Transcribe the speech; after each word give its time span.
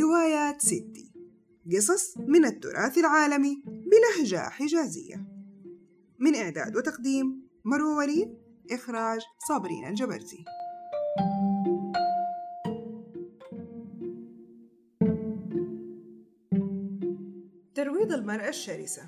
روايات 0.00 0.62
ستي. 0.62 1.12
قصص 1.76 2.18
من 2.18 2.44
التراث 2.44 2.98
العالمي 2.98 3.62
بلهجة 3.66 4.48
حجازية. 4.48 5.26
من 6.18 6.34
إعداد 6.34 6.76
وتقديم 6.76 7.48
مروة 7.64 7.96
وليد 7.96 8.38
إخراج 8.70 9.20
صابرين 9.48 9.86
الجبرتي 9.86 10.44
ترويض 17.74 18.12
المرأة 18.12 18.48
الشرسة. 18.48 19.02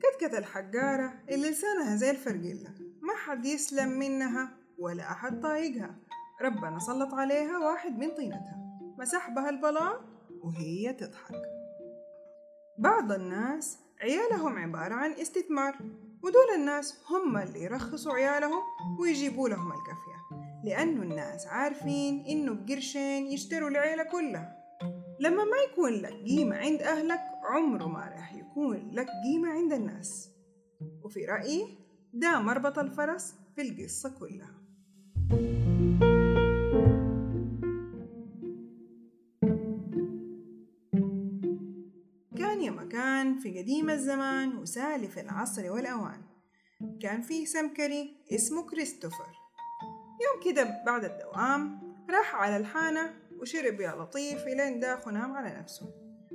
كتكت 0.00 0.34
الحجارة 0.34 1.12
اللي 1.30 1.50
لسانها 1.50 1.96
زي 1.96 2.10
الفرقلة. 2.10 2.74
ما 3.02 3.14
حد 3.16 3.46
يسلم 3.46 3.88
منها 3.88 4.56
ولا 4.78 5.12
أحد 5.12 5.40
طايقها. 5.40 5.98
ربنا 6.42 6.78
سلط 6.78 7.14
عليها 7.14 7.58
واحد 7.58 7.98
من 7.98 8.08
طينتها. 8.08 8.63
مسح 9.04 9.30
بها 9.30 9.50
البلاط 9.50 10.00
وهي 10.42 10.92
تضحك. 10.92 11.42
بعض 12.78 13.12
الناس 13.12 13.78
عيالهم 14.00 14.58
عبارة 14.58 14.94
عن 14.94 15.10
استثمار 15.12 15.74
ودول 16.22 16.54
الناس 16.54 17.04
هم 17.10 17.36
اللي 17.36 17.62
يرخصوا 17.62 18.12
عيالهم 18.12 18.62
ويجيبوا 19.00 19.48
لهم 19.48 19.72
الكافية 19.72 20.44
لأنه 20.64 21.02
الناس 21.02 21.46
عارفين 21.46 22.24
إنه 22.28 22.52
بقرشين 22.52 23.26
يشتروا 23.26 23.68
العيلة 23.68 24.04
كلها. 24.04 24.56
لما 25.20 25.44
ما 25.44 25.56
يكون 25.72 25.92
لك 25.92 26.12
قيمة 26.26 26.56
عند 26.56 26.82
أهلك 26.82 27.20
عمره 27.44 27.86
ما 27.86 28.00
راح 28.00 28.34
يكون 28.34 28.90
لك 28.92 29.06
قيمة 29.24 29.48
عند 29.48 29.72
الناس. 29.72 30.30
وفي 31.02 31.24
رأيي 31.24 31.78
ده 32.14 32.40
مربط 32.40 32.78
الفرس 32.78 33.34
في 33.56 33.62
القصة 33.62 34.18
كلها. 34.18 34.54
كان 35.30 35.63
في 43.38 43.58
قديم 43.58 43.90
الزمان 43.90 44.58
وسالف 44.58 45.18
العصر 45.18 45.72
والأوان. 45.72 46.22
كان 47.02 47.22
فيه 47.22 47.44
سمكري 47.44 48.16
اسمه 48.32 48.62
كريستوفر. 48.62 49.32
يوم 50.24 50.44
كده 50.44 50.82
بعد 50.86 51.04
الدوام 51.04 51.80
راح 52.10 52.34
على 52.34 52.56
الحانة 52.56 53.14
وشرب 53.40 53.80
يا 53.80 53.90
لطيف 53.90 54.46
إلين 54.46 54.80
داخ 54.80 55.06
ونام 55.06 55.32
على 55.32 55.58
نفسه. 55.60 55.86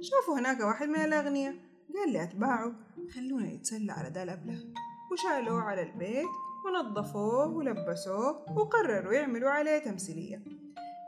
شافوا 0.02 0.40
هناك 0.40 0.60
واحد 0.60 0.88
من 0.88 1.00
الأغنياء 1.00 1.56
قال 1.96 2.14
لأتباعه 2.14 2.76
خلونا 3.16 3.52
يتسلى 3.52 3.92
على 3.92 4.10
ده 4.10 4.24
الأبله 4.24 4.74
وشالوه 5.12 5.62
على 5.62 5.82
البيت 5.82 6.28
ونظفوه 6.66 7.48
ولبسوه 7.48 8.58
وقرروا 8.58 9.14
يعملوا 9.14 9.50
عليه 9.50 9.78
تمثيلية. 9.78 10.44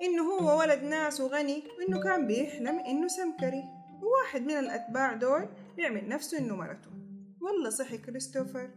إنه 0.03 0.23
هو 0.23 0.59
ولد 0.59 0.83
ناس 0.83 1.21
وغني 1.21 1.63
وإنه 1.77 2.03
كان 2.03 2.27
بيحلم 2.27 2.79
إنه 2.79 3.07
سمكري. 3.07 3.63
وواحد 4.01 4.41
من 4.41 4.57
الأتباع 4.57 5.13
دول 5.13 5.49
يعمل 5.77 6.09
نفسه 6.09 6.39
إنه 6.39 6.55
مرته. 6.55 6.89
والله 7.41 7.69
صحي 7.69 7.97
كريستوفر. 7.97 8.69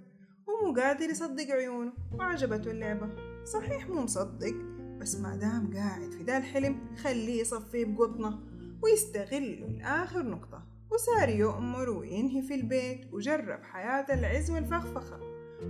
ومو 0.47 0.75
قادر 0.75 1.11
يصدق 1.11 1.51
عيونه. 1.51 1.92
وعجبته 2.19 2.70
اللعبة. 2.70 3.09
صحيح 3.45 3.89
مو 3.89 4.03
مصدق 4.03 4.55
بس 5.01 5.17
ما 5.17 5.36
دام 5.36 5.75
قاعد 5.75 6.11
في 6.11 6.23
دا 6.23 6.39
الحلم 6.39 6.97
خليه 6.97 7.41
يصفيه 7.41 7.84
بقطنة. 7.84 8.39
ويستغله 8.83 9.67
لآخر 9.67 10.23
نقطة. 10.23 10.62
وصار 10.91 11.28
يؤمر 11.28 11.91
وينهي 11.91 12.42
في 12.42 12.55
البيت. 12.55 13.14
وجرب 13.14 13.62
حياة 13.62 14.06
العز 14.14 14.51
والفخفخة. 14.51 15.20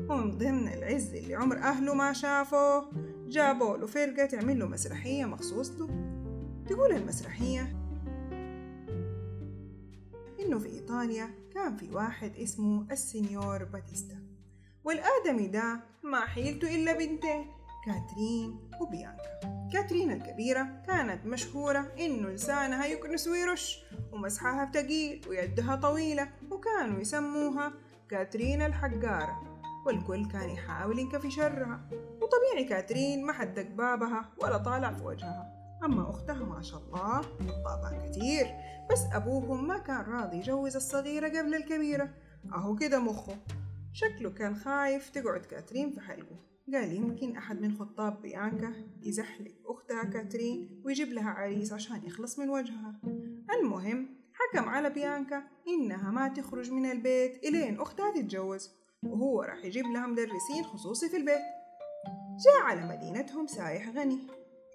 ومن 0.08 0.38
ضمن 0.38 0.68
العز 0.68 1.14
اللي 1.14 1.34
عمر 1.34 1.58
أهله 1.58 1.94
ما 1.94 2.12
شافوه 2.12 2.90
جابوا 3.28 3.76
له 3.76 3.86
فرقة 3.86 4.26
تعمل 4.26 4.58
له 4.58 4.66
مسرحية 4.66 5.24
مخصوص 5.24 5.70
له. 5.70 5.86
تقول 6.68 6.92
المسرحية 6.92 7.83
إنه 10.44 10.58
في 10.58 10.68
إيطاليا 10.68 11.30
كان 11.54 11.76
في 11.76 11.90
واحد 11.90 12.36
اسمه 12.36 12.86
السنيور 12.90 13.64
باتيستا. 13.64 14.16
والآدمي 14.84 15.46
ده 15.46 15.80
ما 16.02 16.20
حيلته 16.20 16.74
إلا 16.74 16.92
بنتين 16.92 17.46
كاترين 17.86 18.70
وبيانكا. 18.80 19.68
كاترين 19.72 20.10
الكبيرة 20.10 20.82
كانت 20.86 21.26
مشهورة 21.26 21.92
إنه 21.98 22.28
لسانها 22.28 22.86
يكنس 22.86 23.28
ويرش 23.28 23.78
ومسحها 24.12 24.64
بتقيل 24.64 25.24
ويدها 25.28 25.76
طويلة 25.76 26.28
وكانوا 26.50 27.00
يسموها 27.00 27.72
كاترين 28.10 28.62
الحجارة 28.62 29.60
والكل 29.86 30.28
كان 30.30 30.50
يحاول 30.50 30.98
ينكفي 30.98 31.30
شرها. 31.30 31.80
وطبيعي 31.92 32.64
كاترين 32.68 33.26
ما 33.26 33.32
حد 33.32 33.54
دق 33.54 33.68
بابها 33.68 34.32
ولا 34.42 34.56
طالع 34.58 34.92
في 34.92 35.02
وجهها. 35.04 35.63
أما 35.84 36.10
أختها 36.10 36.44
ما 36.44 36.62
شاء 36.62 36.80
الله 36.80 37.20
خطابها 37.64 38.08
كتير 38.08 38.46
بس 38.90 39.00
أبوهم 39.12 39.66
ما 39.66 39.78
كان 39.78 40.00
راضي 40.00 40.36
يجوز 40.36 40.76
الصغيرة 40.76 41.28
قبل 41.28 41.54
الكبيرة. 41.54 42.14
أهو 42.54 42.76
كده 42.76 42.98
مخه. 42.98 43.36
شكله 43.92 44.30
كان 44.30 44.56
خايف 44.56 45.10
تقعد 45.10 45.40
كاترين 45.40 45.90
في 45.90 46.00
حلقه. 46.00 46.36
قال 46.72 46.92
يمكن 46.92 47.36
أحد 47.36 47.60
من 47.60 47.76
خطاب 47.78 48.22
بيانكا 48.22 48.72
يزحلق 49.02 49.54
أختها 49.66 50.04
كاترين 50.04 50.82
ويجيب 50.84 51.08
لها 51.08 51.30
عريس 51.30 51.72
عشان 51.72 52.04
يخلص 52.04 52.38
من 52.38 52.50
وجهها. 52.50 53.00
المهم 53.58 54.08
حكم 54.32 54.68
على 54.68 54.90
بيانكا 54.90 55.42
إنها 55.68 56.10
ما 56.10 56.28
تخرج 56.28 56.70
من 56.70 56.90
البيت 56.90 57.44
إلين 57.44 57.80
أختها 57.80 58.10
تتجوز 58.10 58.70
وهو 59.02 59.42
راح 59.42 59.64
يجيب 59.64 59.86
لها 59.86 60.06
مدرسين 60.06 60.64
خصوصي 60.64 61.08
في 61.08 61.16
البيت. 61.16 61.42
جاء 62.44 62.62
على 62.62 62.88
مدينتهم 62.88 63.46
سايح 63.46 63.88
غني 63.88 64.18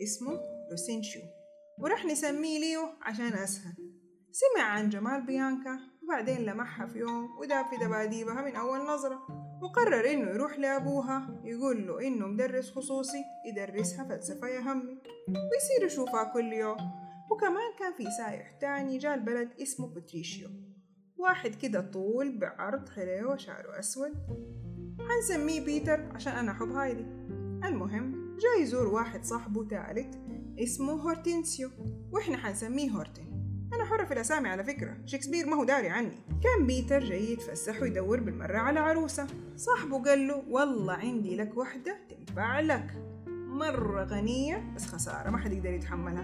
اسمه 0.03 0.58
لوسينشيو 0.69 1.21
وراح 1.79 2.05
نسميه 2.05 2.59
ليو 2.59 2.81
عشان 3.01 3.33
أسهل. 3.33 3.73
سمع 4.31 4.63
عن 4.63 4.89
جمال 4.89 5.25
بيانكا 5.25 5.79
وبعدين 6.03 6.37
لمحها 6.37 6.87
في 6.87 6.99
يوم 6.99 7.37
وداب 7.39 7.65
في 7.65 7.85
دباديبها 7.85 8.41
من 8.41 8.55
أول 8.55 8.79
نظرة 8.79 9.19
وقرر 9.61 10.11
إنه 10.11 10.29
يروح 10.29 10.59
لأبوها 10.59 11.41
يقول 11.43 11.87
له 11.87 12.07
إنه 12.07 12.27
مدرس 12.27 12.71
خصوصي 12.71 13.23
يدرسها 13.45 14.05
فلسفة 14.05 14.47
يا 14.47 14.59
همي 14.59 14.97
ويصير 15.27 15.85
يشوفها 15.85 16.23
كل 16.23 16.53
يوم. 16.53 16.77
وكمان 17.31 17.73
كان 17.79 17.93
في 17.93 18.11
سايح 18.17 18.51
تاني 18.51 18.97
جاء 18.97 19.13
البلد 19.13 19.49
اسمه 19.61 19.87
باتريشيو. 19.87 20.49
واحد 21.17 21.55
كده 21.55 21.81
طول 21.81 22.37
بعرض 22.37 22.89
حلو 22.89 23.33
وشعره 23.33 23.79
أسود. 23.79 24.13
حنسميه 24.99 25.65
بيتر 25.65 26.11
عشان 26.15 26.33
أنا 26.33 26.51
أحب 26.51 26.71
هايدي. 26.71 27.05
المهم 27.67 28.37
جاي 28.37 28.61
يزور 28.63 28.87
واحد 28.87 29.23
صاحبه 29.23 29.67
تالت 29.67 30.15
اسمه 30.63 30.93
هورتينسيو 30.93 31.69
وإحنا 32.11 32.37
حنسميه 32.37 32.91
هورتين 32.91 33.29
أنا 33.73 33.85
حرة 33.85 34.05
في 34.05 34.13
الأسامي 34.13 34.49
على 34.49 34.63
فكرة 34.63 34.97
شكسبير 35.05 35.45
ما 35.45 35.55
هو 35.55 35.63
داري 35.63 35.89
عني. 35.89 36.17
كان 36.43 36.67
بيتر 36.67 36.99
جاي 36.99 37.31
يتفسح 37.31 37.81
ويدور 37.81 38.19
بالمرة 38.19 38.57
على 38.57 38.79
عروسة. 38.79 39.27
صاحبه 39.55 40.03
قال 40.03 40.27
له 40.27 40.43
والله 40.49 40.93
عندي 40.93 41.35
لك 41.35 41.57
وحدة 41.57 41.97
تنفع 42.09 42.59
لك. 42.59 43.03
مرة 43.27 44.03
غنية 44.03 44.73
بس 44.75 44.85
خسارة 44.85 45.29
ما 45.29 45.37
حد 45.37 45.53
يقدر 45.53 45.73
يتحملها. 45.73 46.23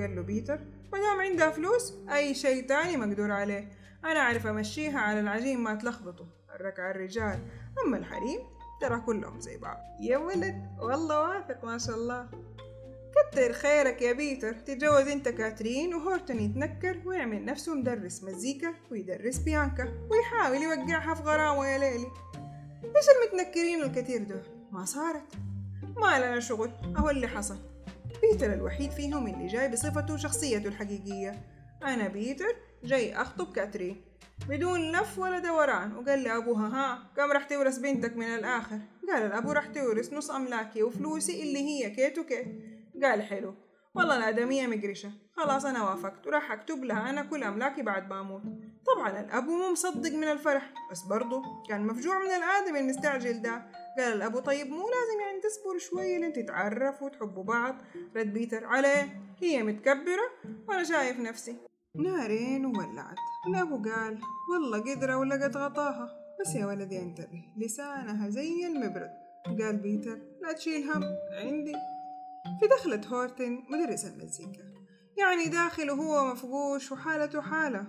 قال 0.00 0.16
له 0.16 0.22
بيتر 0.22 0.60
ما 0.92 0.98
دام 0.98 1.20
عندها 1.20 1.50
فلوس 1.50 1.94
أي 2.12 2.34
شيء 2.34 2.66
تاني 2.66 2.96
مقدور 2.96 3.30
عليه. 3.32 3.68
أنا 4.04 4.20
أعرف 4.20 4.46
أمشيها 4.46 4.98
على 4.98 5.20
العجين 5.20 5.60
ما 5.60 5.74
تلخبطوا 5.74 6.26
الركع 6.54 6.90
الرجال. 6.90 7.38
أما 7.86 7.98
الحريم 7.98 8.40
ترى 8.80 9.00
كلهم 9.00 9.40
زي 9.40 9.58
بعض. 9.58 9.76
يا 10.00 10.18
ولد 10.18 10.54
والله 10.80 11.20
واثق 11.20 11.64
ما 11.64 11.78
شاء 11.78 11.96
الله. 11.96 12.28
كتر 13.14 13.52
خيرك 13.52 14.02
يا 14.02 14.12
بيتر. 14.12 14.52
تتجوز 14.52 15.08
انت 15.08 15.28
كاترين 15.28 15.94
وهورتون 15.94 16.40
يتنكر 16.40 17.02
ويعمل 17.04 17.44
نفسه 17.44 17.74
مدرس 17.74 18.24
مزيكا 18.24 18.74
ويدرس 18.90 19.38
بيانكا 19.38 20.08
ويحاول 20.10 20.62
يوقعها 20.62 21.14
في 21.14 21.22
غرامه 21.22 21.66
يا 21.66 21.78
ليلي. 21.78 22.06
إيش 22.96 23.04
المتنكرين 23.08 23.82
الكثير 23.82 24.22
دول؟ 24.22 24.42
ما 24.72 24.84
صارت. 24.84 25.32
ما 25.96 26.18
لنا 26.18 26.40
شغل. 26.40 26.70
أهو 26.96 27.10
اللي 27.10 27.28
حصل. 27.28 27.56
بيتر 28.22 28.52
الوحيد 28.52 28.90
فيهم 28.90 29.26
اللي 29.26 29.46
جاي 29.46 29.68
بصفته 29.68 30.14
وشخصيته 30.14 30.68
الحقيقية. 30.68 31.42
أنا 31.82 32.08
بيتر 32.08 32.56
جاي 32.84 33.14
أخطب 33.14 33.52
كاترين. 33.52 34.00
بدون 34.48 34.92
لف 34.92 35.18
ولا 35.18 35.38
دوران. 35.38 35.96
وقال 35.96 36.18
لي 36.18 36.36
أبوها 36.36 36.68
ها 36.68 37.10
كم 37.16 37.32
راح 37.32 37.44
تورث 37.44 37.78
بنتك 37.78 38.16
من 38.16 38.26
الآخر؟ 38.26 38.78
قال 39.08 39.22
الأبو 39.22 39.52
راح 39.52 39.66
تورث 39.66 40.12
نص 40.12 40.30
أملاكي 40.30 40.82
وفلوسي 40.82 41.42
اللي 41.42 41.58
هي 41.58 41.90
كيت 41.90 42.18
وكيت. 42.18 42.73
قال 43.04 43.22
حلو. 43.22 43.54
والله 43.94 44.16
الآدمية 44.16 44.66
مقرشة. 44.66 45.10
خلاص 45.32 45.64
أنا 45.64 45.90
وافقت. 45.90 46.26
وراح 46.26 46.52
أكتب 46.52 46.84
لها 46.84 47.10
أنا 47.10 47.22
كل 47.22 47.44
أملاكي 47.44 47.82
بعد 47.82 48.10
ما 48.10 48.20
أموت. 48.20 48.42
طبعا 48.86 49.20
الأبو 49.20 49.50
مو 49.50 49.72
مصدق 49.72 50.12
من 50.12 50.24
الفرح. 50.24 50.72
بس 50.90 51.02
برضه 51.02 51.42
كان 51.68 51.86
مفجوع 51.86 52.18
من 52.18 52.30
الآدمي 52.30 52.76
المستعجل 52.76 53.42
ده. 53.42 53.62
قال 53.98 54.12
الأبو 54.12 54.38
طيب 54.38 54.66
مو 54.66 54.76
لازم 54.76 55.20
يعني 55.26 55.40
تصبروا 55.40 55.78
شوية 55.78 56.18
لين 56.18 56.32
تتعرفوا 56.32 57.06
وتحبوا 57.06 57.44
بعض. 57.44 57.76
رد 58.16 58.32
بيتر 58.32 58.64
عليه. 58.64 59.20
هي 59.42 59.62
متكبرة 59.62 60.30
وأنا 60.68 60.84
شايف 60.84 61.20
نفسي. 61.20 61.56
نارين 61.94 62.66
وولعت 62.66 63.16
الأبو 63.46 63.90
قال 63.90 64.18
والله 64.52 64.94
قدرة 64.94 65.16
ولقت 65.16 65.56
غطاها. 65.56 66.08
بس 66.40 66.54
يا 66.54 66.66
ولدي 66.66 66.98
انتبه. 66.98 67.44
لسانها 67.56 68.28
زي 68.28 68.66
المبرد. 68.66 69.10
قال 69.60 69.76
بيتر 69.76 70.18
لا 70.42 70.52
تشيل 70.52 70.90
هم. 70.90 71.04
عندي 71.32 71.72
دخلت 72.66 73.06
هورتن 73.06 73.58
مدرس 73.70 74.04
المزيكا. 74.04 74.74
يعني 75.18 75.48
داخل 75.48 75.90
وهو 75.90 76.32
مفقوش 76.32 76.92
وحالته 76.92 77.40
حالة. 77.40 77.86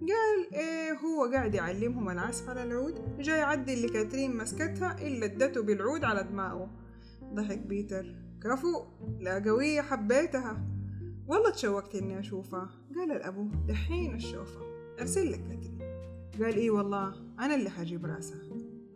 قال 0.00 0.54
إيه 0.54 0.92
هو 0.92 1.32
قاعد 1.32 1.54
يعلمهم 1.54 2.10
العزف 2.10 2.48
على 2.48 2.62
العود 2.62 3.18
جاي 3.18 3.38
يعدي 3.38 3.74
اللي 3.74 3.88
كاترين 3.88 4.36
مسكتها 4.36 4.96
إلا 5.06 5.26
ادته 5.26 5.62
بالعود 5.62 6.04
على 6.04 6.22
دماغه. 6.22 6.70
ضحك 7.34 7.58
بيتر. 7.58 8.14
كفو 8.42 8.84
لا 9.20 9.44
قوية 9.44 9.80
حبيتها. 9.80 10.66
والله 11.26 11.50
تشوقت 11.50 11.94
إني 11.94 12.18
أشوفها. 12.18 12.70
قال 12.96 13.12
الأبو 13.12 13.48
دحين 13.68 14.14
تشوفها. 14.14 14.60
أرسل 15.00 15.32
لك 15.32 15.40
كاترين. 15.40 15.78
قال 16.42 16.54
إيه 16.56 16.70
والله 16.70 17.14
أنا 17.40 17.54
اللي 17.54 17.70
حجيب 17.70 18.06
رأسها. 18.06 18.40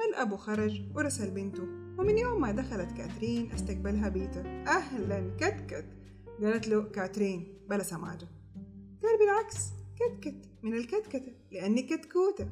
الأبو 0.08 0.36
خرج 0.36 0.82
ورسل 0.94 1.30
بنته. 1.30 1.83
ومن 2.04 2.18
يوم 2.18 2.40
ما 2.40 2.52
دخلت 2.52 2.92
كاترين 2.92 3.52
استقبلها 3.52 4.08
بيتر 4.08 4.46
أهلا 4.68 5.30
كتكت 5.36 5.86
قالت 6.42 6.68
له 6.68 6.82
كاترين 6.82 7.58
بلا 7.70 7.82
سماجة. 7.82 8.28
قال 9.02 9.18
بالعكس 9.20 9.56
كتكت 9.96 10.48
من 10.62 10.74
الكتكتة 10.74 11.32
لأني 11.52 11.82
كتكوتة. 11.82 12.48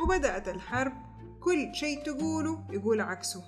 وبدأت 0.00 0.48
الحرب. 0.48 0.92
كل 1.40 1.74
شيء 1.74 2.02
تقوله 2.02 2.64
يقول 2.70 3.00
عكسه. 3.00 3.44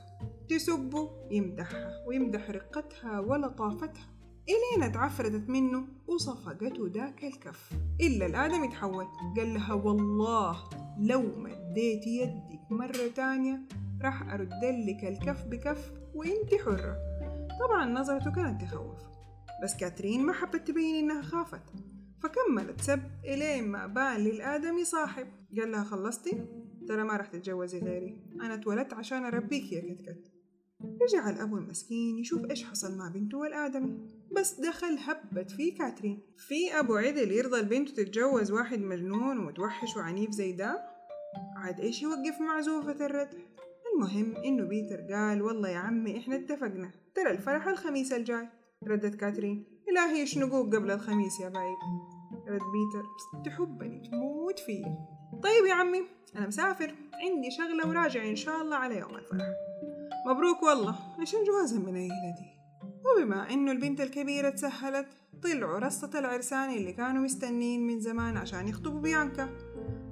تسبه 0.49 1.11
يمدحها 1.31 2.05
ويمدح 2.07 2.51
رقتها 2.51 3.21
ولطافتها 3.21 4.09
إلين 4.49 4.83
اتعفرتت 4.83 5.49
منه 5.49 5.85
وصفقته 6.07 6.91
ذاك 6.95 7.25
الكف. 7.25 7.71
إلا 8.01 8.27
الآدم 8.27 8.65
يتحول. 8.65 9.07
قال 9.37 9.55
لها 9.55 9.75
والله 9.75 10.71
لو 10.99 11.23
مديت 11.37 12.07
يدك 12.07 12.61
مرة 12.71 13.09
تانية 13.17 13.61
راح 14.03 14.33
أرد 14.33 14.65
لك 14.65 15.05
الكف 15.05 15.45
بكف 15.45 15.93
وإنت 16.15 16.55
حرة. 16.65 16.97
طبعا 17.61 17.87
نظرته 17.87 18.33
كانت 18.33 18.63
تخوف 18.63 18.99
بس 19.63 19.77
كاترين 19.77 20.27
ما 20.27 20.33
حبت 20.33 20.69
تبين 20.69 20.95
إنها 20.95 21.23
خافت. 21.23 21.63
فكملت 22.23 22.81
سب 22.81 23.01
إلين 23.25 23.69
ما 23.69 23.87
بان 23.87 24.21
للآدمي 24.21 24.85
صاحب. 24.85 25.27
قال 25.59 25.73
لها 25.73 25.85
خلصتي؟ 25.85 26.47
ترى 26.89 27.05
ما 27.05 27.17
راح 27.17 27.27
تتجوزي 27.27 27.79
غيري. 27.79 28.19
أنا 28.41 28.55
اتولدت 28.55 28.95
عشان 28.95 29.25
أربيك 29.25 29.73
يا 29.73 29.81
كتكت. 29.81 30.33
رجع 31.03 31.31
الأبو 31.31 31.57
المسكين 31.57 32.19
يشوف 32.19 32.51
إيش 32.51 32.65
حصل 32.65 32.99
مع 32.99 33.09
بنته 33.09 33.39
والآدمي 33.39 33.99
بس 34.37 34.61
دخل 34.61 34.99
هبت 34.99 35.51
فيه 35.51 35.75
كاترين. 35.75 36.23
في 36.37 36.79
أبو 36.79 36.97
عدل 36.97 37.33
يرضى 37.33 37.61
البنت 37.61 37.89
تتجوز 37.89 38.53
واحد 38.53 38.79
مجنون 38.79 39.39
ومتوحش 39.39 39.97
وعنيف 39.97 40.31
زي 40.31 40.53
ده؟ 40.53 40.91
عاد 41.57 41.81
إيش 41.81 42.03
يوقف 42.03 42.41
معزوفة 42.41 43.07
الردح 43.07 43.39
المهم 44.01 44.37
إنه 44.37 44.65
بيتر 44.65 45.01
قال 45.13 45.43
والله 45.43 45.69
يا 45.69 45.79
عمي 45.79 46.19
إحنا 46.19 46.37
اتفقنا. 46.37 46.91
ترى 47.15 47.31
الفرح 47.31 47.69
الخميس 47.69 48.13
الجاي. 48.13 48.49
ردت 48.89 49.15
كاترين. 49.15 49.65
إلهي 49.89 50.23
يشنقوك 50.23 50.75
قبل 50.75 50.91
الخميس 50.91 51.41
يا 51.41 51.49
بعيد؟ 51.49 51.77
رد 52.49 52.61
بيتر. 52.61 53.05
تحبني 53.45 54.09
تموت 54.09 54.59
فيه 54.59 54.85
طيب 55.43 55.65
يا 55.69 55.75
عمي 55.75 56.03
أنا 56.37 56.47
مسافر. 56.47 56.95
عندي 57.25 57.51
شغلة 57.51 57.89
وراجع 57.89 58.29
إن 58.29 58.37
شاء 58.37 58.63
الله 58.63 58.77
على 58.77 58.99
يوم 58.99 59.17
الفرح. 59.17 59.47
مبروك 60.27 60.63
والله 60.63 60.99
عشان 61.21 61.45
جوازها 61.45 61.79
من 61.79 61.97
أهله 61.97 62.35
دي. 62.39 62.61
وبما 63.05 63.51
إنه 63.51 63.73
البنت 63.73 64.01
الكبيرة 64.01 64.51
تسهلت 64.51 65.07
طلعوا 65.43 65.79
رصة 65.79 66.19
العرسان 66.19 66.71
اللي 66.71 66.93
كانوا 66.93 67.23
مستنين 67.23 67.87
من 67.87 68.01
زمان 68.01 68.37
عشان 68.37 68.69
يخطبوا 68.69 69.01
بيانكا. 69.01 69.49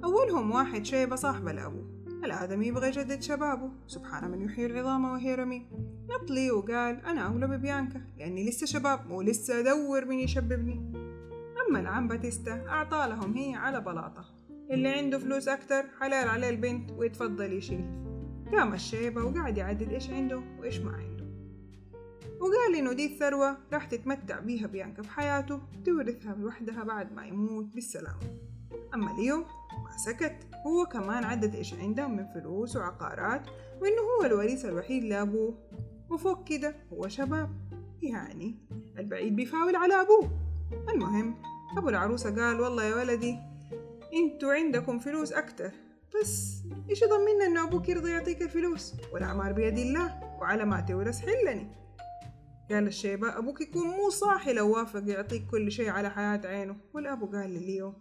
أولهم 0.03 0.51
واحد 0.51 0.85
شيبة 0.85 1.15
صاحب 1.15 1.47
الأبو. 1.47 1.98
الآدمي 2.25 2.67
يبغى 2.67 2.87
يجدد 2.87 3.21
شبابه. 3.21 3.71
سبحان 3.87 4.31
من 4.31 4.41
يحيي 4.41 4.65
العظام 4.65 5.05
وهي 5.05 5.35
رميم 5.35 5.65
نطلي 6.09 6.51
وقال 6.51 7.05
أنا 7.05 7.21
أولى 7.21 7.47
ببيانكا 7.47 8.01
لأني 8.17 8.49
لسه 8.49 8.65
شباب 8.65 9.11
ولسه 9.11 9.59
أدور 9.59 10.05
من 10.05 10.19
يشببني. 10.19 10.91
أما 11.67 11.79
العم 11.79 12.07
باتيستا 12.07 12.65
أعطى 12.67 13.05
لهم 13.09 13.33
هي 13.33 13.55
على 13.55 13.81
بلاطة. 13.81 14.25
اللي 14.71 14.89
عنده 14.89 15.19
فلوس 15.19 15.47
أكتر 15.47 15.83
حلال 15.99 16.27
عليه 16.27 16.49
البنت 16.49 16.91
ويتفضل 16.91 17.53
يشيل. 17.53 17.85
قام 18.51 18.73
الشيبة 18.73 19.23
وقعد 19.23 19.57
يعدد 19.57 19.93
إيش 19.93 20.09
عنده 20.09 20.41
وإيش 20.59 20.79
ما 20.79 20.91
عنده. 20.91 21.25
وقال 22.39 22.75
إنه 22.77 22.93
دي 22.93 23.05
الثروة 23.05 23.57
راح 23.73 23.85
تتمتع 23.85 24.39
بيها 24.39 24.67
بيانكا 24.67 25.01
في 25.01 25.09
حياته 25.09 25.61
تورثها 25.85 26.35
لوحدها 26.35 26.83
بعد 26.83 27.13
ما 27.13 27.25
يموت 27.25 27.65
بالسلامة. 27.65 28.48
أما 28.93 29.11
ليو 29.11 29.37
ما 29.83 29.97
سكت 30.05 30.35
هو 30.67 30.85
كمان 30.85 31.23
عدد 31.23 31.55
إيش 31.55 31.73
عنده 31.73 32.07
من 32.07 32.25
فلوس 32.25 32.75
وعقارات 32.75 33.41
وإنه 33.81 34.01
هو 34.01 34.25
الوريث 34.25 34.65
الوحيد 34.65 35.03
لأبوه. 35.03 35.57
وفوق 36.09 36.43
كده 36.43 36.75
هو 36.93 37.07
شباب 37.07 37.49
يعني 38.01 38.55
البعيد 38.97 39.35
بيفاول 39.35 39.75
على 39.75 40.01
أبوه. 40.01 40.29
المهم 40.93 41.35
أبو 41.77 41.89
العروسة 41.89 42.35
قال 42.35 42.61
والله 42.61 42.83
يا 42.83 42.95
ولدي 42.95 43.37
إنتوا 44.13 44.53
عندكم 44.53 44.99
فلوس 44.99 45.33
أكتر 45.33 45.71
بس 46.15 46.63
إيش 46.89 47.01
يضمننا 47.01 47.45
إنه 47.45 47.63
أبوك 47.63 47.89
يرضى 47.89 48.11
يعطيك 48.11 48.41
الفلوس؟ 48.41 48.93
والأعمار 49.13 49.51
بيد 49.51 49.77
الله 49.77 50.37
وعلى 50.41 50.65
ما 50.65 50.79
تورث 50.81 51.19
حلني. 51.19 51.67
قال 52.71 52.87
الشيبة 52.87 53.37
أبوك 53.37 53.61
يكون 53.61 53.87
مو 53.87 54.09
صاحي 54.09 54.53
لو 54.53 54.71
وافق 54.71 55.03
يعطيك 55.05 55.45
كل 55.51 55.71
شيء 55.71 55.89
على 55.89 56.09
حياة 56.09 56.41
عينه. 56.45 56.75
والأبو 56.93 57.25
قال 57.25 57.49
لليو 57.49 57.93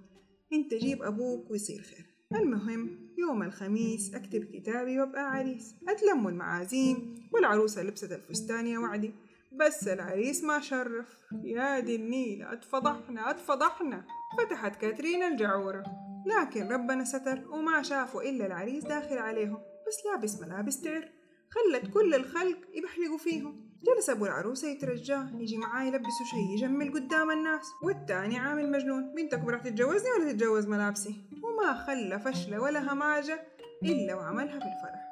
انت 0.53 0.75
جيب 0.75 1.03
أبوك 1.03 1.50
ويصير 1.50 1.83
خير. 1.83 2.06
المهم 2.41 2.99
يوم 3.19 3.43
الخميس 3.43 4.15
أكتب 4.15 4.45
كتابي 4.45 5.00
وأبقى 5.00 5.31
عريس. 5.31 5.75
أتلموا 5.89 6.31
المعازيم 6.31 7.15
والعروسة 7.33 7.83
لبست 7.83 8.12
الفستان 8.12 8.67
يا 8.67 8.79
وعدي. 8.79 9.15
بس 9.53 9.89
العريس 9.89 10.45
ما 10.45 10.61
شرف. 10.61 11.17
يا 11.45 11.81
دي 11.81 11.97
النيل 11.97 12.43
أتفضحنا 12.43 13.31
أتفضحنا. 13.31 14.06
فتحت 14.39 14.81
كاترين 14.81 15.23
الجعورة. 15.23 15.85
لكن 16.27 16.69
ربنا 16.69 17.05
ستر 17.05 17.49
وما 17.50 17.83
شافوا 17.83 18.23
إلا 18.23 18.47
العريس 18.47 18.85
داخل 18.85 19.19
عليهم. 19.19 19.59
بس 19.87 20.06
لابس 20.06 20.41
ملابس 20.41 20.81
تعر. 20.81 21.09
خلت 21.50 21.93
كل 21.95 22.15
الخلق 22.15 22.59
يبحلقوا 22.75 23.19
فيهم. 23.19 23.68
جلس 23.86 24.10
أبو 24.10 24.26
العروسة 24.26 24.69
يترجاه 24.69 25.28
يجي 25.34 25.56
معاه 25.56 25.84
يلبسه 25.84 26.25
شي 26.30 26.54
يجمل 26.54 26.92
قدام 26.92 27.30
الناس 27.30 27.66
والتاني 27.82 28.38
عامل 28.38 28.70
مجنون 28.70 29.14
بنتكم 29.14 29.48
راح 29.48 29.62
تتجوزني 29.62 30.10
ولا 30.10 30.32
تتجوز 30.32 30.66
ملابسي؟ 30.66 31.14
وما 31.42 31.75
خلى 31.86 32.19
فشلة 32.19 32.60
ولا 32.60 32.92
هماجة 32.92 33.42
إلا 33.82 34.14
وعملها 34.14 34.54
بالفرح. 34.54 35.08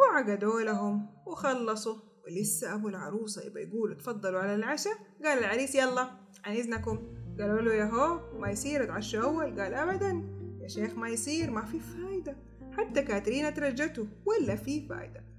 وعقدوا 0.00 0.60
لهم 0.60 1.06
وخلصوا. 1.26 1.96
ولسه 2.26 2.74
أبو 2.74 2.88
العروسة 2.88 3.46
يبقى 3.46 3.62
يقول 3.62 3.96
تفضلوا 3.96 4.40
على 4.40 4.54
العشاء؟ 4.54 4.94
قال 5.24 5.38
العريس 5.38 5.74
يلا 5.74 6.10
عن 6.44 6.56
إذنكم. 6.56 6.98
قالوا 7.40 7.60
له 7.60 7.74
يا 7.74 7.84
هو 7.84 8.38
ما 8.38 8.50
يصير 8.50 8.84
اتعشى 8.84 9.22
أول. 9.22 9.60
قال 9.60 9.74
أبدا. 9.74 10.22
يا 10.60 10.68
شيخ 10.68 10.94
ما 10.94 11.08
يصير 11.08 11.50
ما 11.50 11.64
في 11.64 11.80
فايدة. 11.80 12.36
حتى 12.72 13.02
كاترينا 13.02 13.50
ترجته 13.50 14.06
ولا 14.26 14.56
في 14.56 14.88
فايدة. 14.88 15.35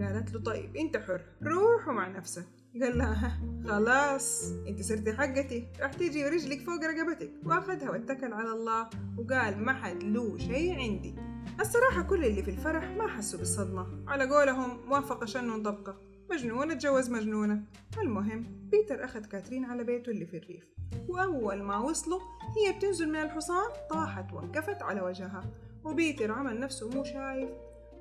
قالت 0.00 0.34
له 0.34 0.40
طيب 0.40 0.76
أنت 0.76 0.96
حر 0.96 1.20
روح 1.42 1.88
مع 1.88 2.08
نفسك. 2.08 2.46
قال 2.82 2.98
لها 2.98 3.40
خلاص 3.66 4.52
أنت 4.68 4.82
صرتي 4.82 5.12
حقتي. 5.12 5.68
راح 5.80 5.92
تيجي 5.92 6.28
رجلك 6.28 6.60
فوق 6.60 6.80
رقبتك. 6.84 7.30
وأخذها 7.44 7.90
واتكل 7.90 8.32
على 8.32 8.52
الله 8.52 8.88
وقال 9.18 9.58
ما 9.58 9.72
حد 9.72 10.02
له 10.02 10.38
شيء 10.38 10.74
عندي. 10.78 11.14
الصراحة 11.60 12.02
كل 12.02 12.24
اللي 12.24 12.42
في 12.42 12.50
الفرح 12.50 12.84
ما 12.84 13.08
حسوا 13.08 13.38
بالصدمة. 13.38 14.04
على 14.08 14.28
قولهم 14.28 14.88
وافق 14.88 15.26
شن 15.26 15.62
طبقة. 15.62 16.00
مجنونة 16.30 16.72
اتجوز 16.72 17.10
مجنونة. 17.10 17.62
المهم 17.98 18.68
بيتر 18.70 19.04
أخذ 19.04 19.24
كاترين 19.24 19.64
على 19.64 19.84
بيته 19.84 20.10
اللي 20.10 20.26
في 20.26 20.36
الريف. 20.36 20.64
وأول 21.08 21.62
ما 21.62 21.78
وصلوا 21.78 22.20
هي 22.56 22.78
بتنزل 22.78 23.08
من 23.08 23.16
الحصان 23.16 23.70
طاحت 23.90 24.32
وانكفت 24.32 24.82
على 24.82 25.00
وجهها. 25.00 25.44
وبيتر 25.84 26.32
عمل 26.32 26.60
نفسه 26.60 26.90
مو 26.90 27.04
شايف. 27.04 27.50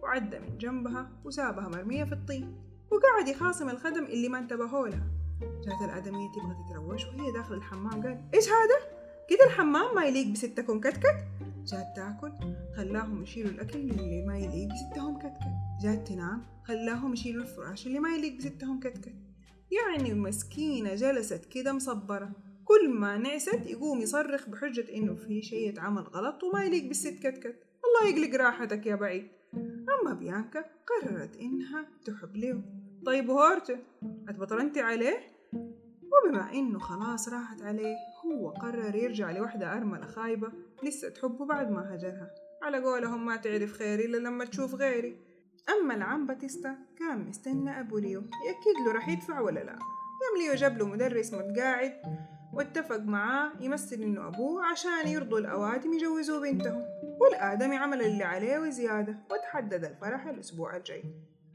وعدى 0.04 0.39
من 0.39 0.58
جنبها 0.58 1.12
وسابها 1.25 1.68
مرمية 1.68 2.04
في 2.04 2.13
الطين 2.13 2.56
وقعد 2.92 3.27
يخاصم 3.27 3.70
الخدم 3.70 4.06
اللي 4.06 4.30
ما 4.30 4.39
انتبهوا 4.39 4.88
لها 4.88 5.08
جات 5.42 5.89
الآدمية 5.89 6.32
تبغى 6.32 6.56
تتروش 6.70 7.06
وهي 7.06 7.32
داخل 7.32 7.56
الحمام 7.56 8.04
قال 8.04 8.30
إيش 8.34 8.48
هذا؟ 8.48 8.98
كده 9.30 9.46
الحمام 9.46 9.96
ما 9.96 10.06
يليق 10.06 10.27
بستكم 10.27 10.80
كتكت؟ 10.80 11.27
جات 11.66 11.96
تاكل 11.96 12.32
خلاهم 12.75 13.24
يشيلوا 13.24 13.51
الأكل 13.51 13.80
اللي 13.80 14.25
ما 14.27 14.38
يليق 14.38 14.68
بستهم 14.74 15.20
كتكت. 15.20 15.54
جات 15.82 16.08
تنام 16.08 16.42
خلاهم 16.63 17.13
يشيلوا 17.13 17.44
الفراش 17.44 17.88
اللي 17.88 18.00
ما 18.00 18.16
يليق 18.16 18.38
بستهم 18.38 18.80
كتكت. 18.80 19.13
يعني 19.72 20.13
مسكينة 20.13 20.96
جلست 20.96 21.46
كده 21.46 21.74
مصبرة. 21.74 22.32
كل 22.66 22.89
ما 22.89 23.18
نعست 23.18 23.66
يقوم 23.66 24.01
يصرخ 24.01 24.50
بحجة 24.50 24.96
إنه 24.96 25.16
في 25.16 25.42
شيء 25.42 25.70
اتعمل 25.70 26.01
غلط 26.01 26.44
وما 26.44 26.63
يليق 26.63 26.88
بالست 26.88 27.20
كتكت. 27.20 27.63
الله 27.86 28.10
يقلق 28.10 28.36
راحتك 28.36 28.86
يا 28.86 28.96
بعيد. 28.96 29.27
أما 30.02 30.14
بيانكا 30.14 30.66
قررت 30.88 31.38
إنها 31.38 31.86
تحب 32.06 32.36
ليو. 32.36 32.62
طيب 33.06 33.30
وهورته 33.30 33.78
اتبطرنتي 34.30 34.82
عليه؟ 34.82 35.18
وبما 36.14 36.54
إنه 36.54 36.80
خلاص 36.80 37.30
راحت 37.30 37.62
عليه 37.62 37.96
هو 38.26 38.50
قرر 38.50 38.96
يرجع 38.96 39.32
لوحدة 39.32 39.74
أرملة 39.74 40.06
خايبة 40.06 40.52
لسه 40.84 41.10
تحبه 41.10 41.46
بعد 41.46 41.72
ما 41.72 41.96
هجرها. 41.96 42.32
على 42.64 42.78
قولهم 42.78 43.26
ما 43.26 43.36
تعرف 43.36 43.74
خيري 43.74 44.06
إلا 44.06 44.18
لما 44.18 44.46
تشوف 44.46 44.76
غيري. 44.76 45.18
أما 45.70 45.96
العم 45.96 46.28
باتيستا 46.28 46.76
كان 47.00 47.30
مستنى 47.30 47.80
أبو 47.80 47.98
ليو. 47.98 48.22
يأكد 48.22 48.86
له 48.86 48.94
راح 48.94 49.10
يدفع 49.10 49.40
ولا 49.40 49.60
لا. 49.60 49.74
قام 49.74 50.42
ليو 50.42 50.54
جاب 50.54 50.78
له 50.78 50.88
مدرس 50.88 51.34
متقاعد 51.34 51.94
واتفق 52.54 53.00
معاه 53.00 53.52
يمثل 53.60 53.96
إنه 53.96 54.28
أبوه 54.28 54.66
عشان 54.66 55.08
يرضوا 55.08 55.40
الأوادم 55.40 55.94
يجوزوا 55.94 56.42
بنتهم. 56.42 56.84
والآدمي 57.22 57.76
عمل 57.76 58.02
اللي 58.02 58.24
عليه 58.24 58.60
وزيادة 58.60 59.20
وتحدد 59.32 59.86
الفرح 59.86 60.28
الأسبوع 60.28 60.76
الجاي. 60.76 61.04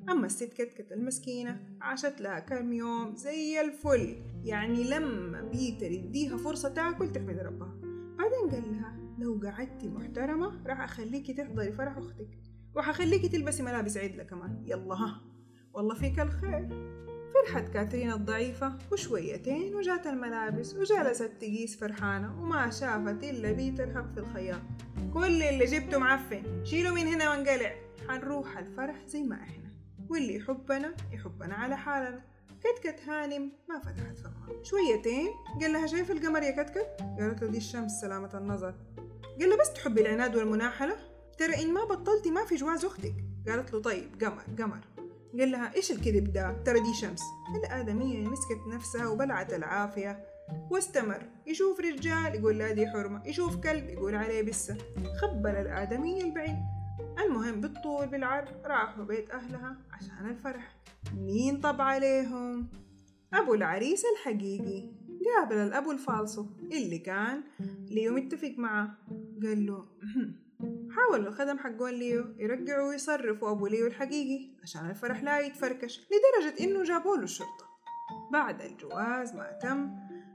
أما 0.08 0.26
الست 0.26 0.52
كتكت 0.52 0.92
المسكينة 0.92 1.60
عاشت 1.80 2.20
لها 2.20 2.38
كم 2.38 2.72
يوم 2.72 3.16
زي 3.16 3.60
الفل. 3.60 4.22
يعني 4.44 4.84
لما 4.84 5.40
بيتر 5.40 5.90
يديها 5.90 6.36
فرصة 6.36 6.68
تاكل 6.68 7.12
تحمد 7.12 7.38
ربها. 7.38 7.74
بعدين 8.18 8.50
قال 8.50 8.72
لها 8.72 8.96
لو 9.18 9.40
قعدتي 9.44 9.88
محترمة 9.88 10.66
راح 10.66 10.80
أخليكي 10.80 11.32
تحضري 11.32 11.72
فرح 11.72 11.96
أختك. 11.96 12.38
وحأخليكي 12.76 13.28
تلبسي 13.28 13.62
ملابس 13.62 13.96
عدلة 13.96 14.22
كمان. 14.22 14.62
يلا 14.66 14.94
ها. 14.94 15.20
والله 15.74 15.94
فيك 15.94 16.20
الخير. 16.20 16.68
فرحت 17.46 17.72
كاترين 17.72 18.12
الضعيفة 18.12 18.72
وشويتين 18.92 19.74
وجات 19.74 20.06
الملابس 20.06 20.74
وجلست 20.74 21.30
تقيس 21.40 21.76
فرحانة 21.76 22.42
وما 22.42 22.70
شافت 22.70 23.24
إلا 23.24 23.52
بيتر 23.52 23.84
هب 23.84 24.12
في 24.14 24.20
الخياط. 24.20 24.60
كل 25.14 25.42
اللي 25.42 25.64
جبته 25.64 25.98
معفن. 25.98 26.64
شيلوا 26.64 26.94
من 26.94 27.06
هنا 27.06 27.30
وانقلع. 27.30 27.74
حنروح 28.08 28.58
الفرح 28.58 29.06
زي 29.06 29.22
ما 29.22 29.34
إحنا. 29.34 29.70
واللي 30.08 30.36
يحبنا 30.36 30.94
يحبنا 31.12 31.54
على 31.54 31.76
حالنا. 31.76 32.20
كتكت 32.60 33.08
هانم 33.08 33.52
ما 33.68 33.78
فتحت 33.78 34.18
فمها. 34.18 34.62
شويتين؟ 34.62 35.28
قال 35.60 35.72
لها 35.72 35.86
شايف 35.86 36.10
القمر 36.10 36.42
يا 36.42 36.62
كتكت؟ 36.62 36.86
قالت 37.20 37.42
له 37.42 37.48
دي 37.48 37.58
الشمس 37.58 37.92
سلامة 38.00 38.30
النظر. 38.34 38.74
قال 39.40 39.50
له 39.50 39.56
بس 39.60 39.72
تحبي 39.72 40.00
العناد 40.00 40.36
والمناحلة؟ 40.36 40.96
ترى 41.38 41.62
إن 41.62 41.74
ما 41.74 41.84
بطلتي 41.84 42.30
ما 42.30 42.44
في 42.44 42.54
جواز 42.54 42.84
أختك. 42.84 43.14
قالت 43.48 43.72
له 43.72 43.80
طيب 43.80 44.24
قمر 44.24 44.42
قمر. 44.58 44.80
قال 45.38 45.50
لها 45.50 45.74
إيش 45.74 45.92
الكذب 45.92 46.32
ده؟ 46.32 46.62
ترى 46.64 46.80
دي 46.80 46.94
شمس. 46.94 47.22
الآدمية 47.56 48.28
مسكت 48.28 48.60
نفسها 48.74 49.06
وبلعت 49.06 49.54
العافية. 49.54 50.24
واستمر. 50.70 51.22
يشوف 51.46 51.80
رجال 51.80 52.34
يقول 52.34 52.58
لا 52.58 52.72
دي 52.72 52.86
حرمة. 52.86 53.22
يشوف 53.26 53.56
كلب 53.56 53.88
يقول 53.88 54.14
عليه 54.14 54.42
بسة. 54.42 54.78
خبل 55.22 55.50
الآدمية 55.50 56.22
البعيد. 56.22 56.56
المهم 57.24 57.60
بالطول 57.60 58.06
بالعرض 58.06 58.48
راحوا 58.66 59.04
بيت 59.04 59.30
أهلها 59.30 59.76
عشان 59.92 60.30
الفرح. 60.30 60.76
مين 61.16 61.60
طب 61.60 61.80
عليهم؟ 61.80 62.68
أبو 63.34 63.54
العريس 63.54 64.02
الحقيقي. 64.16 64.90
قابل 65.24 65.56
الأبو 65.56 65.92
الفالصو. 65.92 66.46
اللي 66.72 66.98
كان 66.98 67.42
ليو 67.90 68.14
متفق 68.14 68.54
معاه 68.58 68.90
قال 69.42 69.66
له 69.66 69.84
حاول 70.96 71.26
الخدم 71.26 71.58
حقون 71.58 71.90
ليو 71.90 72.24
يرجعوا 72.38 72.88
ويصرفوا 72.88 73.50
أبو 73.50 73.66
ليو 73.66 73.86
الحقيقي 73.86 74.50
عشان 74.62 74.90
الفرح 74.90 75.22
لا 75.22 75.40
يتفركش 75.40 76.00
لدرجة 76.00 76.64
إنه 76.64 76.82
جابوا 76.82 77.16
له 77.16 77.22
الشرطة. 77.22 77.66
بعد 78.32 78.62
الجواز 78.62 79.34
ما 79.34 79.58
تم 79.62 79.90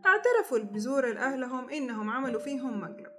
اعترفوا 0.05 0.57
البزور 0.57 1.13
لأهلهم 1.13 1.69
إنهم 1.69 2.09
عملوا 2.09 2.41
فيهم 2.41 2.79
مقلب. 2.79 3.11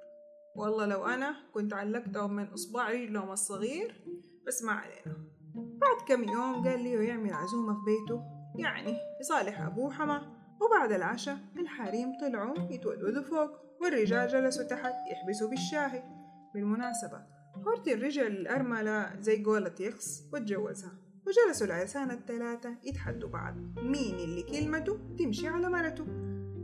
والله 0.57 0.87
لو 0.87 1.07
أنا 1.07 1.37
كنت 1.55 1.75
علقتهم 1.75 2.33
من 2.37 2.47
إصبع 2.47 2.91
رجلهم 2.91 3.31
الصغير 3.31 4.05
بس 4.47 4.62
ما 4.62 4.73
علينا. 4.73 5.17
بعد 5.55 6.09
كم 6.09 6.25
يوم 6.25 6.69
قال 6.69 6.83
ليو 6.83 7.00
يعمل 7.03 7.33
عزومة 7.33 7.75
في 7.75 7.81
بيته 7.85 8.23
يعني 8.57 8.97
يصالح 9.21 9.61
أبوه 9.61 9.93
حما. 9.93 10.38
وبعد 10.61 10.93
العشاء 10.93 11.38
الحريم 11.57 12.12
طلعوا 12.21 12.73
يتودودوا 12.73 13.23
فوق 13.23 13.50
والرجال 13.81 14.29
جلسوا 14.29 14.65
تحت 14.65 14.95
يحبسوا 15.12 15.50
بالشاهي. 15.50 16.17
بالمناسبة 16.55 17.23
هورتي 17.67 17.95
رجع 17.95 18.23
للأرملة 18.23 19.21
زي 19.21 19.45
قولة 19.45 19.75
يخص 19.81 20.25
وتجوزها 20.33 20.93
وجلسوا 21.26 21.67
العرسان 21.67 22.11
الثلاثة 22.11 22.75
يتحدوا 22.85 23.28
بعض. 23.28 23.55
مين 23.78 24.14
اللي 24.14 24.43
كلمته؟ 24.43 24.99
تمشي 25.19 25.49
على 25.49 25.69
مرته. 25.69 26.05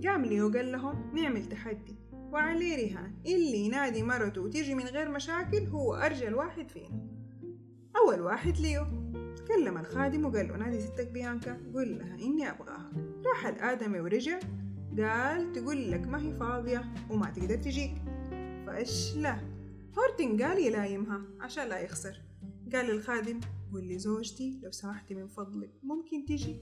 قام 0.05 0.25
ليو 0.25 0.49
قال 0.49 0.73
لهم 0.73 1.15
نعمل 1.15 1.45
تحدي. 1.45 1.97
وعليه 2.13 2.77
رهان. 2.77 3.15
اللي 3.27 3.59
ينادي 3.59 4.03
مرته 4.03 4.41
وتيجي 4.41 4.75
من 4.75 4.85
غير 4.85 5.09
مشاكل 5.09 5.67
هو 5.67 5.95
أرجل 5.95 6.35
واحد 6.35 6.69
فينا. 6.69 7.09
أول 7.97 8.21
واحد 8.21 8.59
ليو. 8.59 8.85
كلم 9.49 9.79
الخادم 9.79 10.25
وقال 10.25 10.49
له 10.49 10.57
نادي 10.57 10.81
ستك 10.81 11.11
بيانكا. 11.11 11.61
قول 11.75 11.99
لها 11.99 12.15
إني 12.15 12.51
أبغاها. 12.51 12.93
راح 13.27 13.47
الآدمي 13.47 14.01
ورجع. 14.01 14.39
قال 14.99 15.53
تقول 15.53 15.91
لك 15.91 16.07
ما 16.07 16.23
هي 16.23 16.35
فاضية 16.35 16.85
وما 17.11 17.31
تقدر 17.31 17.57
تجيك. 17.57 17.95
فاشله 18.67 19.54
هورتن 19.99 20.43
قال 20.43 20.59
يلايمها 20.59 21.21
عشان 21.41 21.69
لا 21.69 21.79
يخسر. 21.79 22.21
قال 22.73 22.87
للخادم 22.87 23.41
قول 23.73 23.85
لي 23.85 23.99
زوجتي 23.99 24.61
لو 24.63 24.71
سمحتي 24.71 25.15
من 25.15 25.29
فضلك 25.29 25.71
ممكن 25.83 26.25
تجي. 26.25 26.61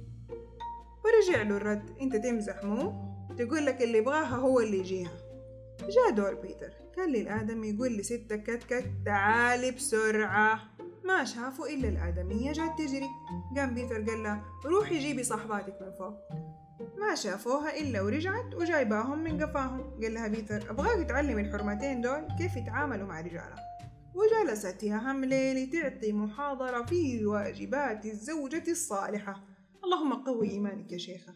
ورجع 1.05 1.43
له 1.43 1.57
الرد 1.57 1.91
انت 2.01 2.17
تمزح 2.17 2.65
مو؟ 2.65 3.12
تقول 3.39 3.67
لك 3.67 3.83
اللي 3.83 3.99
يبغاها 3.99 4.37
هو 4.37 4.61
اللي 4.61 4.79
يجيها. 4.79 5.12
جاء 5.81 6.11
دور 6.17 6.35
بيتر 6.35 6.71
قال 6.97 7.12
للخادم 7.12 7.64
يقول 7.65 7.97
لستك 7.97 8.43
كتكت 8.43 8.85
تعالي 9.05 9.71
بسرعة. 9.71 10.61
ما 11.05 11.25
شافوا 11.25 11.67
إلا 11.67 11.89
الآدمية 11.89 12.53
جات 12.53 12.79
تجري. 12.79 13.09
قام 13.57 13.75
بيتر 13.75 14.03
قال 14.11 14.23
لها 14.23 14.45
روحي 14.65 14.99
جيبي 14.99 15.23
صحباتك 15.23 15.83
من 15.83 15.93
فوق. 15.93 16.15
ما 16.99 17.15
شافوها 17.15 17.81
إلا 17.81 18.03
ورجعت 18.03 18.55
وجايباهم 18.55 19.19
من 19.25 19.43
قفاهم. 19.43 20.01
قال 20.03 20.15
لها 20.15 20.29
بيتر 20.29 20.71
أبغاك 20.71 21.09
تعلمي 21.09 21.38
الحرمتين 21.39 22.01
دول 22.01 22.29
كيف 22.39 22.57
يتعاملوا 22.57 23.07
مع 23.07 23.21
رجالة. 23.21 23.57
وجلست 24.15 24.83
يا 24.83 24.97
هم 24.97 25.25
ليلي 25.25 25.67
تعطي 25.67 26.12
محاضرة 26.12 26.85
في 26.85 27.27
واجبات 27.27 28.07
الزوجة 28.07 28.71
الصالحة. 28.71 29.45
اللهم 29.85 30.12
قوي 30.12 30.51
إيمانك 30.51 30.93
يا 30.93 30.99
شيخة. 30.99 31.35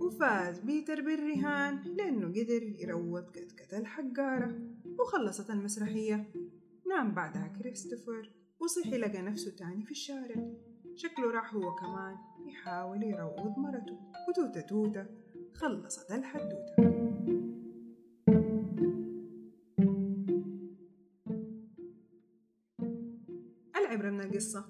وفاز 0.00 0.58
بيتر 0.58 1.00
بالرهان 1.00 1.82
لأنه 1.96 2.28
قدر 2.28 2.62
يروض 2.62 3.30
كتكة 3.30 3.78
الحقارة 3.78 4.58
وخلصت 4.98 5.50
المسرحية. 5.50 6.32
نام 6.88 7.14
بعدها 7.14 7.52
كريستوفر 7.58 8.30
وصحي 8.60 8.98
لقى 8.98 9.22
نفسه 9.22 9.56
تاني 9.56 9.84
في 9.84 9.90
الشارع. 9.90 10.36
شكله 10.96 11.30
راح 11.30 11.54
هو 11.54 11.74
كمان 11.74 12.16
يحاول 12.48 13.02
يروض 13.02 13.58
مرته. 13.58 13.98
وتوتة 14.28 14.60
توتة 14.60 15.06
خلصت 15.54 16.12
الحدوتة. 16.12 16.74
العبرة 23.76 24.10
من 24.10 24.20
القصة. 24.20 24.64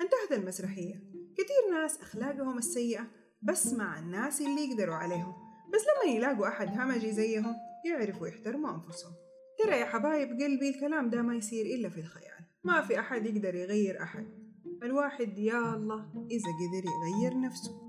انتهت 0.00 0.38
المسرحية. 0.38 0.94
كتير 1.34 1.72
ناس 1.72 2.00
أخلاقهم 2.00 2.58
السيئة 2.58 3.06
بس 3.42 3.74
مع 3.74 3.98
الناس 3.98 4.40
اللي 4.40 4.70
يقدروا 4.70 4.94
عليهم. 4.94 5.34
بس 5.74 5.80
لما 5.80 6.14
يلاقوا 6.16 6.48
أحد 6.48 6.68
همجي 6.68 7.12
زيهم 7.12 7.54
يعرفوا 7.86 8.28
يحترموا 8.28 8.74
أنفسهم. 8.74 9.12
ترى 9.58 9.76
يا 9.80 9.84
حبايب 9.84 10.28
قلبي 10.28 10.70
الكلام 10.70 11.10
ده 11.10 11.22
ما 11.22 11.34
يصير 11.34 11.66
إلا 11.66 11.88
في 11.88 12.00
الخيال. 12.00 12.44
ما 12.64 12.82
في 12.82 12.98
أحد 12.98 13.26
يقدر 13.26 13.54
يغير 13.54 14.02
أحد. 14.02 14.41
الواحد 14.82 15.38
يا 15.38 15.74
الله 15.74 16.26
إذا 16.30 16.50
قدر 16.60 16.84
يغير 16.90 17.40
نفسه. 17.40 17.88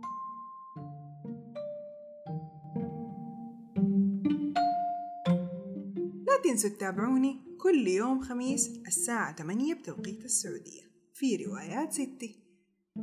لا 6.28 6.42
تنسوا 6.44 6.70
تتابعوني 6.70 7.42
كل 7.62 7.88
يوم 7.88 8.22
خميس 8.22 8.82
الساعة 8.88 9.36
8 9.36 9.74
بتوقيت 9.74 10.26
السعودية. 10.26 10.84
في 11.14 11.46
روايات 11.46 11.94
ستي 11.94 12.44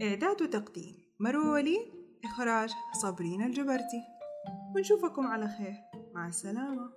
إعداد 0.02 0.42
وتقديم. 0.42 0.96
مروة 1.20 1.52
وليد 1.52 1.80
إخراج 2.24 2.70
صابرين 3.02 3.42
الجبرتي. 3.42 4.02
ونشوفكم 4.76 5.26
على 5.26 5.48
خير. 5.48 5.74
مع 6.14 6.28
السلامة. 6.28 6.90